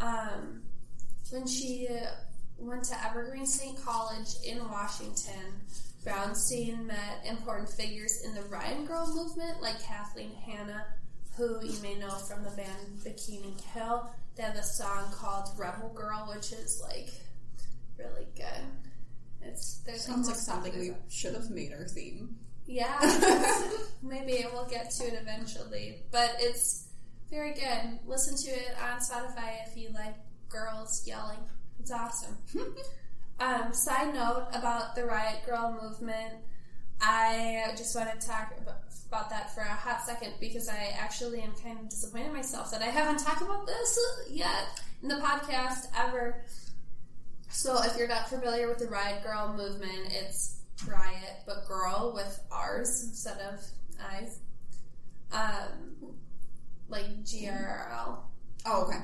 [0.00, 0.62] Um,
[1.30, 1.88] when she
[2.58, 5.60] went to Evergreen State College in Washington,
[6.04, 10.84] Brownstein met important figures in the Riot Girl movement, like Kathleen Hanna,
[11.36, 14.10] who you may know from the band Bikini Kill.
[14.36, 17.10] They have a song called Rebel Girl, which is like
[17.98, 18.64] really good.
[19.42, 22.36] It's there's Sounds like something we should have made our theme.
[22.66, 22.98] Yeah,
[24.02, 25.98] maybe we'll get to it eventually.
[26.10, 26.88] But it's
[27.30, 27.98] very good.
[28.06, 30.14] Listen to it on Spotify if you like
[30.48, 31.38] girls yelling.
[31.78, 32.36] It's awesome.
[33.40, 36.34] um, side note about the Riot Girl movement.
[37.00, 38.80] I just want to talk about,
[39.30, 42.82] that for a hot second because I actually am kind of disappointed in myself that
[42.82, 43.96] I haven't talked about this
[44.28, 46.42] yet in the podcast ever.
[47.48, 50.53] So, if you're not familiar with the Riot Girl movement, it's
[50.86, 53.60] Riot, but girl with R's instead of
[54.12, 54.38] I's.
[55.32, 56.14] Um,
[56.88, 58.30] like G R R L.
[58.66, 59.00] Oh, okay.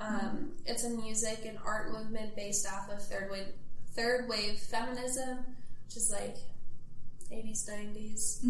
[0.00, 3.48] Um, it's a music and art movement based off of third wave,
[3.94, 5.44] third wave feminism,
[5.86, 6.36] which is like
[7.30, 8.44] 80s, 90s.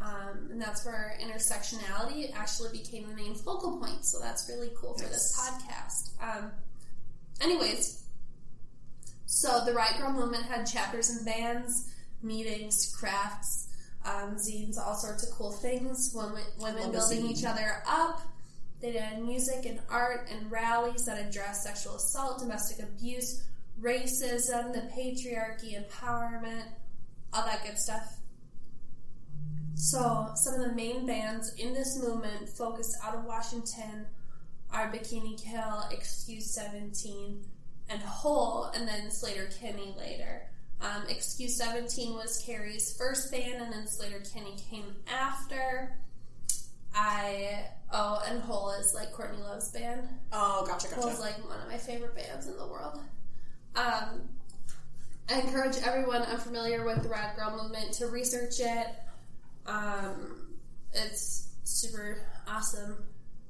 [0.00, 4.04] Um, and that's where intersectionality actually became the main focal point.
[4.04, 6.22] So that's really cool for this podcast.
[6.22, 6.52] Um,
[7.40, 8.04] anyways,
[9.30, 11.90] so the Riot Girl movement had chapters and bands,
[12.22, 13.68] meetings, crafts,
[14.02, 16.12] um, zines, all sorts of cool things.
[16.14, 18.22] Women, women building each other up.
[18.80, 23.44] They did music and art and rallies that addressed sexual assault, domestic abuse,
[23.78, 26.64] racism, the patriarchy, empowerment,
[27.34, 28.16] all that good stuff.
[29.74, 34.06] So, some of the main bands in this movement focused out of Washington
[34.72, 37.44] are Bikini Kill, Excuse 17,
[37.90, 40.42] and Hole, and then Slater Kinney later.
[40.80, 45.96] Um, Excuse 17 was Carrie's first band, and then Slater Kinney came after.
[46.94, 50.08] I oh, and Hole is like Courtney Love's band.
[50.32, 51.00] Oh, gotcha, gotcha.
[51.00, 53.00] Hole's like one of my favorite bands in the world.
[53.76, 54.28] Um,
[55.30, 58.86] I encourage everyone unfamiliar with the Riot Girl movement to research it.
[59.66, 60.48] Um,
[60.92, 62.96] it's super awesome.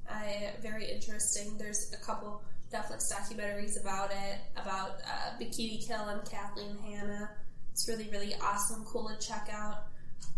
[0.09, 1.57] I very interesting.
[1.57, 7.31] There's a couple Netflix documentaries about it, about uh, Bikini Kill and Kathleen Hanna.
[7.71, 9.87] It's really, really awesome, cool to check out.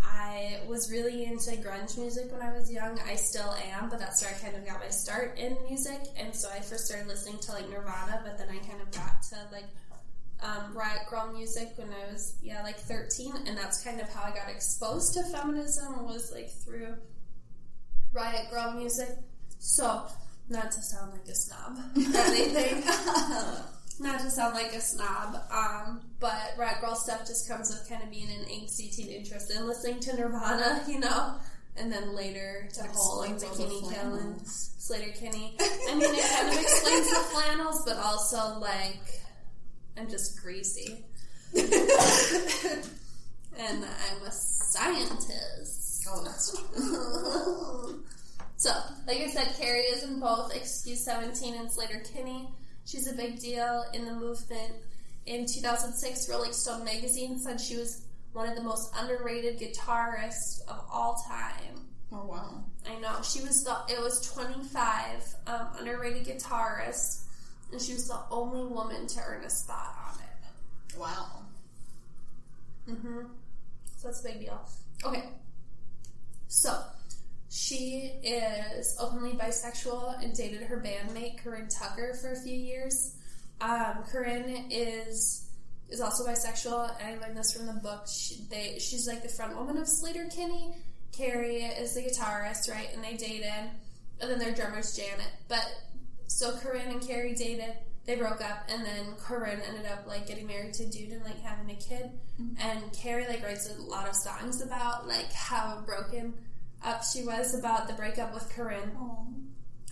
[0.04, 3.00] I was really into grunge music when I was young.
[3.08, 6.00] I still am, but that's where I kind of got my start in music.
[6.18, 9.22] And so I first started listening to like Nirvana, but then I kind of got
[9.30, 9.66] to like
[10.42, 14.24] um, Riot Girl music when I was yeah like 13, and that's kind of how
[14.24, 16.96] I got exposed to feminism was like through
[18.14, 19.10] Riot Girl music.
[19.60, 20.08] So
[20.50, 22.84] not to sound like a snob or anything.
[24.00, 28.02] not to sound like a snob, um, but Riot Girl stuff just comes with kind
[28.04, 31.36] of being an angsty teen interest in listening to Nirvana, you know,
[31.78, 34.42] and then later to Hole and Explains all the Bikini Kill and.
[34.82, 35.56] Sleater-Kinney.
[35.60, 39.22] I mean, it kind of explains the flannels, but also like
[39.98, 41.06] I'm just greasy,
[41.56, 41.66] and
[43.60, 46.08] I'm a scientist.
[46.10, 48.04] oh, that's true.
[48.62, 48.70] So,
[49.08, 52.48] like I said, Carrie is in both Excuse 17 and Slater Kinney.
[52.86, 54.74] She's a big deal in the movement.
[55.26, 60.80] In 2006, Rolling Stone magazine said she was one of the most underrated guitarists of
[60.94, 61.88] all time.
[62.12, 62.64] Oh, wow.
[62.88, 63.76] I know she was the.
[63.92, 67.24] It was 25 um, underrated guitarists,
[67.72, 71.00] and she was the only woman to earn a spot on it.
[71.00, 71.46] Wow.
[72.88, 73.22] Mm-hmm.
[73.98, 74.62] So that's a big deal.
[75.04, 75.24] Okay.
[76.48, 76.80] So
[77.54, 83.18] she is openly bisexual and dated her bandmate Corin Tucker for a few years.
[83.60, 85.50] Um, Corin is
[85.90, 88.08] is also bisexual, and I learned this from the book.
[88.08, 90.78] She, they, she's like the front woman of Sleater-Kinney.
[91.12, 92.88] Carrie is the guitarist, right?
[92.94, 93.70] And they dated,
[94.22, 95.28] and then their drummer's Janet.
[95.50, 95.70] But
[96.28, 97.74] so Corin and Carrie dated.
[98.06, 101.24] They broke up, and then Corin ended up like getting married to a dude and
[101.26, 102.10] like having a kid.
[102.62, 106.34] And Carrie like writes a lot of songs about like how broken
[106.84, 109.28] up she was about the breakup with Corin Oh.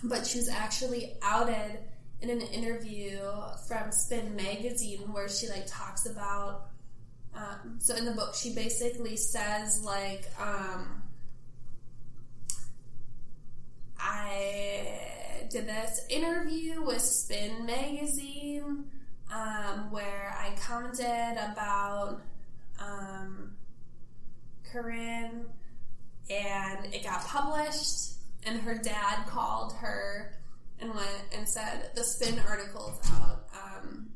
[0.04, 1.78] but she was actually outed
[2.22, 3.18] in an interview
[3.66, 6.68] from Spin Magazine where she like talks about.
[7.34, 11.02] Um, so in the book, she basically says like, um,
[13.98, 18.84] I did this interview with Spin Magazine
[19.32, 22.20] um, where I commented about
[22.80, 23.52] um,
[24.72, 25.46] Corinne
[26.30, 28.12] and it got published
[28.46, 30.34] and her dad called her
[30.80, 33.46] and went and said the spin article's out.
[33.52, 34.10] Um,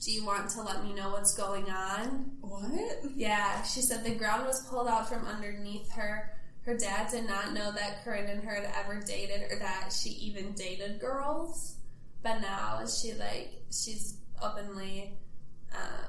[0.00, 2.32] do you want to let me know what's going on?
[2.40, 2.98] What?
[3.14, 6.32] yeah she said the ground was pulled out from underneath her.
[6.62, 10.10] Her dad did not know that corin and her had ever dated or that she
[10.10, 11.76] even dated girls
[12.22, 15.14] but now she like she's openly
[15.72, 16.04] uh,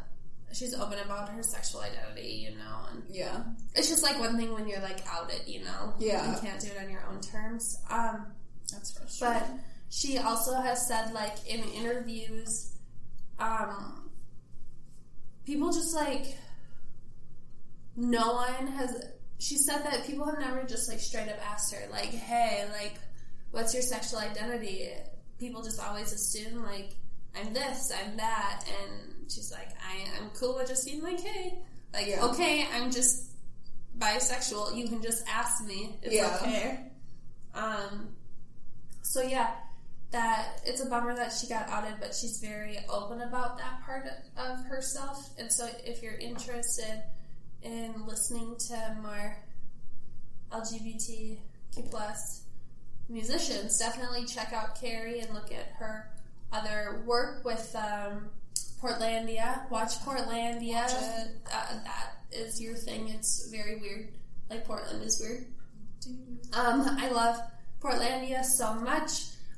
[0.53, 3.43] she's open about her sexual identity you know and Yeah.
[3.75, 5.93] it's just like one thing when you're like outed, you know.
[5.99, 6.33] Yeah.
[6.35, 7.77] You can't do it on your own terms.
[7.89, 8.27] Um,
[8.71, 9.41] That's frustrating.
[9.41, 12.73] but she also has said like in interviews,
[13.39, 14.09] um,
[15.45, 16.35] people just like
[17.95, 19.03] no one has.
[19.39, 22.93] She said that people have never just like straight up asked her like, "Hey, like,
[23.51, 24.89] what's your sexual identity?"
[25.39, 26.91] People just always assume like,
[27.35, 31.59] "I'm this, I'm that," and she's like, "I am cool with just being like, hey,
[31.93, 32.25] like, Yeah.
[32.25, 33.25] okay, I'm just
[33.97, 34.75] bisexual.
[34.75, 35.97] You can just ask me.
[36.01, 36.35] It's Yeah.
[36.41, 36.91] okay."
[37.53, 38.15] Um,
[39.01, 39.55] so yeah,
[40.11, 44.05] that it's a bummer that she got outed, but she's very open about that part
[44.37, 45.29] of herself.
[45.37, 47.04] And so, if you're interested
[47.62, 49.37] in listening to more
[50.51, 51.37] LGBTQ
[51.89, 52.43] plus
[53.08, 56.10] musicians, definitely check out Carrie and look at her
[56.51, 58.29] other work with um,
[58.82, 59.69] Portlandia.
[59.69, 60.73] Watch Portlandia.
[60.84, 60.92] Watch.
[61.54, 63.10] Uh, that is your thing.
[63.10, 64.10] It's very weird.
[64.50, 65.46] Like Portland is weird.
[66.54, 67.40] Um, I love
[67.82, 69.12] Portlandia so much.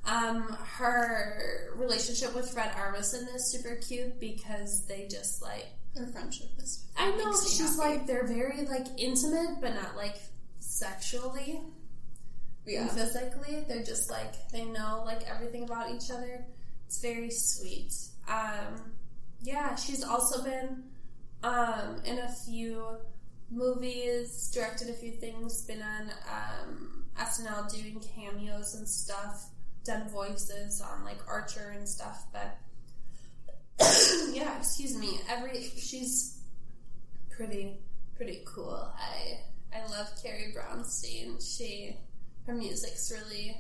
[0.05, 0.43] Um,
[0.77, 6.85] her relationship with Fred Armisen is super cute because they just like Their friendship is.
[6.97, 7.97] I know she's happy.
[7.97, 10.15] like they're very like intimate but not like
[10.59, 11.61] sexually.
[12.65, 12.81] Yeah.
[12.81, 16.45] And physically, they're just like they know like everything about each other.
[16.87, 17.93] It's very sweet.
[18.27, 18.91] Um,
[19.43, 20.83] yeah, she's also been
[21.43, 22.97] um, in a few
[23.49, 29.49] movies, directed a few things, been on um, SNL doing cameos and stuff,
[29.83, 32.25] done voices on like Archer and stuff.
[32.31, 32.57] But
[34.31, 35.19] yeah, excuse me.
[35.29, 36.39] Every she's
[37.29, 37.77] pretty
[38.15, 38.93] pretty cool.
[38.97, 39.39] I
[39.75, 41.41] I love Carrie Brownstein.
[41.41, 41.97] She
[42.45, 43.57] her music's really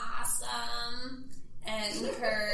[0.00, 1.30] awesome,
[1.66, 2.50] and her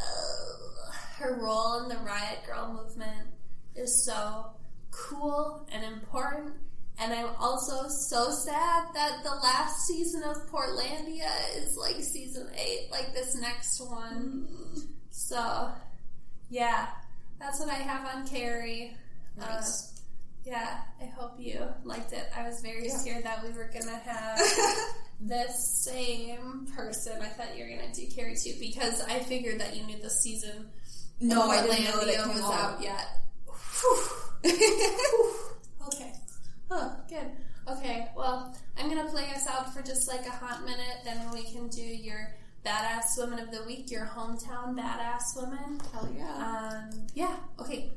[0.00, 3.28] uh, her role in the Riot Girl movement
[3.76, 4.46] is so
[4.90, 6.54] cool and important.
[7.00, 12.88] And I'm also so sad that the last season of Portlandia is like season eight,
[12.92, 14.46] like this next one.
[15.10, 15.70] So,
[16.50, 16.86] yeah,
[17.40, 18.96] that's what I have on Carrie.
[19.36, 19.90] Nice.
[19.90, 20.00] Uh,
[20.44, 22.28] yeah, I hope you liked it.
[22.36, 22.96] I was very Yeah.
[22.96, 24.38] scared that we were gonna have
[25.26, 27.20] this same person.
[27.22, 30.10] I thought you were gonna do Carrie too because I figured that you knew the
[30.10, 30.68] season.
[31.20, 32.52] no, I didn't know that it came was out.
[32.52, 33.08] out yet.
[35.86, 36.12] Okay.
[36.70, 37.30] Oh, good.
[37.68, 41.42] Okay, well, I'm gonna play us out for just like a hot minute, then we
[41.42, 45.80] can do your badass woman of the week, your hometown badass woman.
[45.92, 46.80] Hell yeah.
[46.90, 47.92] Um, yeah, okay.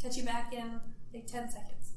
[0.00, 0.80] Catch you back in
[1.12, 1.92] like 10 seconds.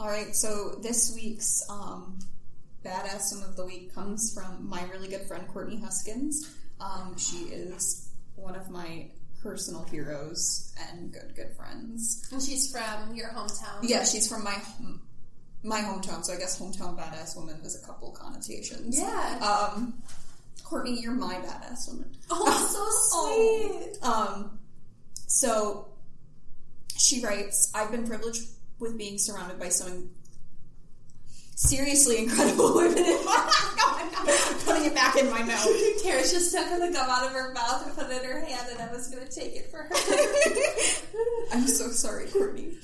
[0.00, 2.20] All right, so this week's um,
[2.84, 6.54] badass of the week comes from my really good friend Courtney Huskins.
[6.80, 9.08] Um, she is one of my
[9.42, 12.28] personal heroes and good good friends.
[12.32, 13.80] And she's from your hometown.
[13.82, 14.56] Yeah, she's from my
[15.64, 19.00] my hometown, so I guess hometown badass woman has a couple connotations.
[19.00, 19.38] Yeah.
[19.74, 20.00] Um,
[20.62, 22.14] Courtney, you're my badass woman.
[22.30, 24.02] Oh, so sweet.
[24.08, 24.60] Um,
[25.26, 25.88] so
[26.96, 28.42] she writes, I've been privileged
[28.78, 30.10] with being surrounded by some
[31.54, 33.52] seriously incredible women in my
[34.20, 35.68] I'm putting it back in my mouth.
[36.02, 38.68] Kara's just took the gum out of her mouth and put it in her hand,
[38.70, 39.90] and I was gonna take it for her.
[41.56, 42.76] I'm so sorry, Courtney.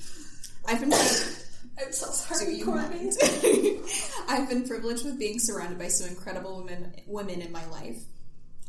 [0.67, 3.11] I've been I'm so sorry, Courtney.
[4.29, 8.03] I've been privileged with being surrounded by some incredible women women in my life.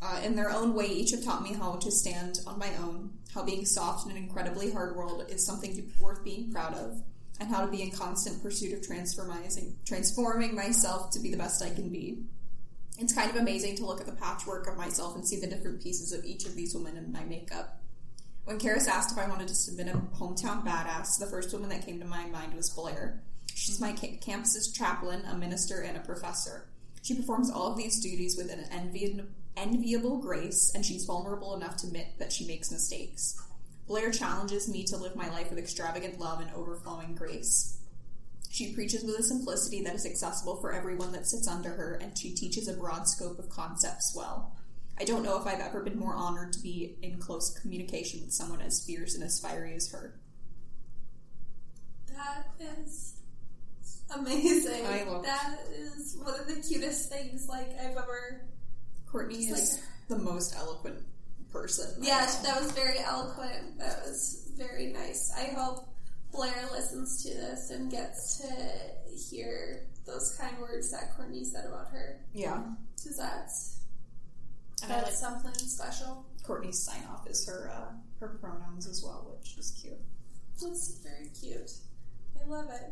[0.02, 3.12] Uh, in their own way, each have taught me how to stand on my own,
[3.34, 7.02] how being soft in an incredibly hard world is something worth being proud of,
[7.40, 11.64] and how to be in constant pursuit of transforming, transforming myself to be the best
[11.64, 12.24] I can be.
[12.98, 15.84] It's kind of amazing to look at the patchwork of myself and see the different
[15.84, 17.82] pieces of each of these women in my makeup.
[18.46, 21.86] When Karis asked if I wanted to submit a hometown badass, the first woman that
[21.86, 23.22] came to my mind was Blair.
[23.54, 26.68] She's my ca- campus's chaplain, a minister, and a professor.
[27.02, 29.26] She performs all of these duties with an envi-
[29.58, 33.42] enviable grace, and she's vulnerable enough to admit that she makes mistakes.
[33.88, 37.78] Blair challenges me to live my life with extravagant love and overflowing grace.
[38.50, 42.18] She preaches with a simplicity that is accessible for everyone that sits under her, and
[42.18, 44.56] she teaches a broad scope of concepts well.
[44.98, 48.32] I don't know if I've ever been more honored to be in close communication with
[48.34, 50.16] someone as fierce and as fiery as her.
[52.16, 53.16] That is
[54.10, 54.86] amazing.
[54.86, 58.42] I love- that is one of the cutest things like I've ever.
[59.06, 61.04] Courtney is the most eloquent
[61.56, 62.02] person.
[62.04, 62.42] I Yeah, know.
[62.44, 63.80] that was very eloquent.
[63.80, 65.32] That was very nice.
[65.38, 65.88] I hope
[66.32, 68.48] Blair listens to this and gets to
[69.30, 72.62] hear those kind words that Courtney said about her yeah.
[72.98, 73.80] because that's
[74.82, 76.26] And that's like something special.
[76.44, 79.98] Courtney's sign off is her uh, her pronouns as well, which is cute.
[80.62, 81.72] That's very cute.
[82.40, 82.92] I love it.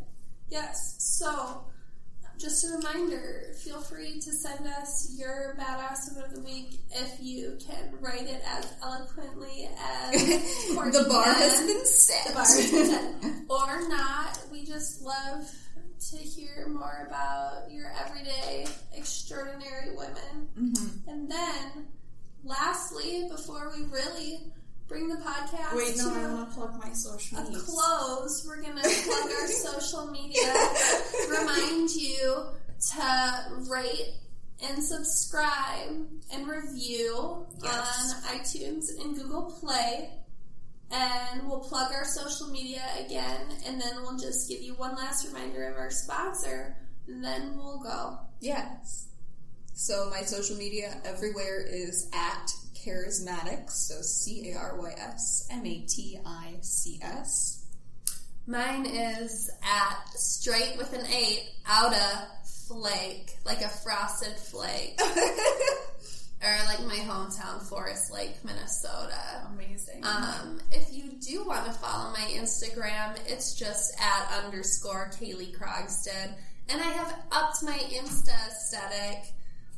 [0.49, 0.95] Yes.
[0.99, 1.65] So,
[2.37, 7.57] just a reminder: feel free to send us your badass of the week if you
[7.65, 10.11] can write it as eloquently as
[10.67, 11.33] the bar can.
[11.35, 12.27] has been set.
[12.27, 13.33] The bar has been set.
[13.49, 14.39] or not.
[14.51, 15.49] We just love
[16.11, 20.49] to hear more about your everyday extraordinary women.
[20.59, 21.07] Mhm.
[21.07, 21.87] And then,
[22.43, 24.51] lastly, before we really
[24.87, 27.59] bring the podcast Wait, no, to I want to plug my social media.
[27.59, 30.53] close, we're gonna plug our social media.
[31.29, 32.45] Remind you
[32.91, 34.13] to rate
[34.63, 38.13] and subscribe and review Yes.
[38.27, 40.09] on iTunes and Google Play.
[40.91, 45.25] And we'll plug our social media again, and then we'll just give you one last
[45.27, 46.77] reminder of our sponsor,
[47.07, 48.19] and then we'll go.
[48.41, 49.07] Yes.
[49.73, 52.51] So my social media everywhere is at
[52.85, 53.71] carysmatics.
[53.71, 57.65] So C A R Y S M A T I C S.
[58.45, 62.27] Mine is at straight with an eight, outa
[62.67, 64.99] flake, like a frosted flake.
[66.43, 69.47] or like my hometown, Forest Lake, Minnesota.
[69.53, 70.03] Amazing.
[70.03, 76.33] Um, if you do want to follow my Instagram, it's just at underscore Kaylee Krogston.
[76.67, 79.33] And I have upped my Insta aesthetic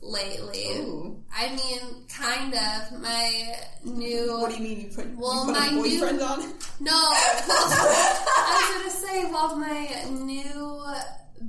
[0.05, 0.67] lately.
[0.77, 1.21] Ooh.
[1.35, 3.01] I mean, kind of.
[3.01, 4.37] My new.
[4.39, 6.39] What do you mean you put, Well, you put my a new- boyfriend on?
[6.79, 10.83] No, I was gonna say, well, my new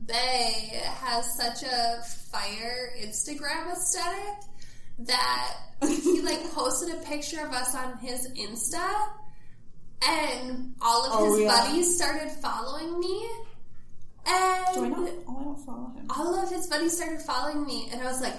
[0.06, 2.02] Bay has such a
[2.32, 4.44] fire Instagram aesthetic
[5.00, 9.08] that he like posted a picture of us on his Insta,
[10.06, 11.48] and all of Oh, his yeah.
[11.48, 13.28] buddies started following me,
[14.26, 15.10] and Do I not?
[15.28, 16.06] Oh, I don't follow him.
[16.10, 18.34] all of his buddies started following me, and I was like,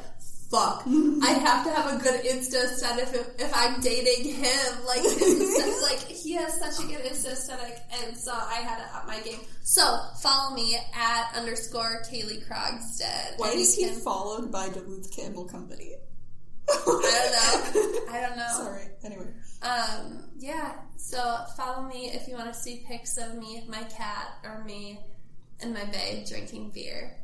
[0.52, 4.86] fuck, I have to have a good Insta aesthetic if, if I'm dating him.
[4.86, 8.96] Like, his like, he has such a good Insta aesthetic, and so I had to
[8.98, 9.40] up my game.
[9.64, 9.84] So,
[10.22, 13.38] follow me at underscore Kaylee Krogsted.
[13.38, 15.96] Why is he can- followed by Duluth Candle Company?
[16.70, 18.14] I don't know.
[18.14, 18.48] I don't know.
[18.58, 18.84] Sorry.
[19.06, 19.28] Anyway.
[19.62, 24.28] Um, yeah, so follow me if you want to see pics of me, my cat,
[24.44, 25.00] or me
[25.62, 27.16] and my babe drinking beer.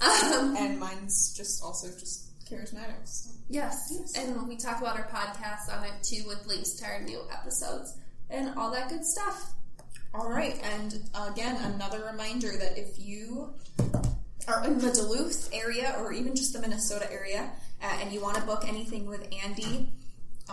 [0.00, 3.32] Um, And mine's just also just carysmatics.
[3.48, 3.92] Yes.
[4.16, 7.96] And we talk about our podcast on it too with links to our new episodes
[8.30, 9.52] and all that good stuff.
[10.14, 13.54] All right, and again, another reminder that if you
[14.46, 17.50] are in the Duluth area or even just the Minnesota area
[17.82, 19.90] uh, and you want to book anything with Andy,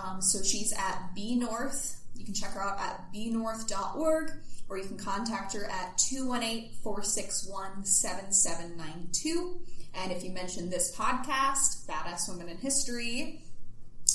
[0.02, 2.00] um, so she's at B North.
[2.16, 4.32] You can check her out at bnorth.org
[4.70, 9.59] or you can contact her at 218 461 7792.
[9.95, 13.41] And if you mention this podcast, Badass Women in History,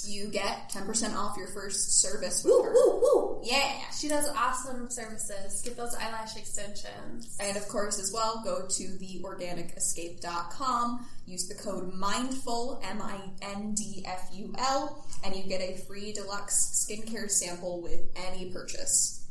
[0.06, 2.72] you get 10% off your first service with Woo, her.
[2.74, 3.40] woo, woo.
[3.42, 3.80] Yeah!
[3.98, 5.62] She does awesome services.
[5.62, 7.36] Get those eyelash extensions.
[7.40, 13.74] And of course, as well, go to theorganicescape.com, use the code MINDFUL, M I N
[13.74, 19.23] D F U L, and you get a free deluxe skincare sample with any purchase.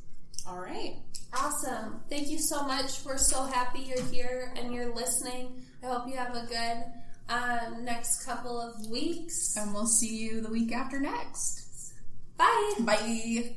[0.48, 0.96] All right.
[1.36, 2.02] Awesome.
[2.10, 3.04] Thank you so much.
[3.06, 5.64] We're so happy you're here and you're listening.
[5.82, 6.84] I hope you have a good
[7.30, 9.56] um, next couple of weeks.
[9.58, 11.94] And we'll see you the week after next.
[12.38, 12.74] Bye.
[12.82, 13.56] Bye.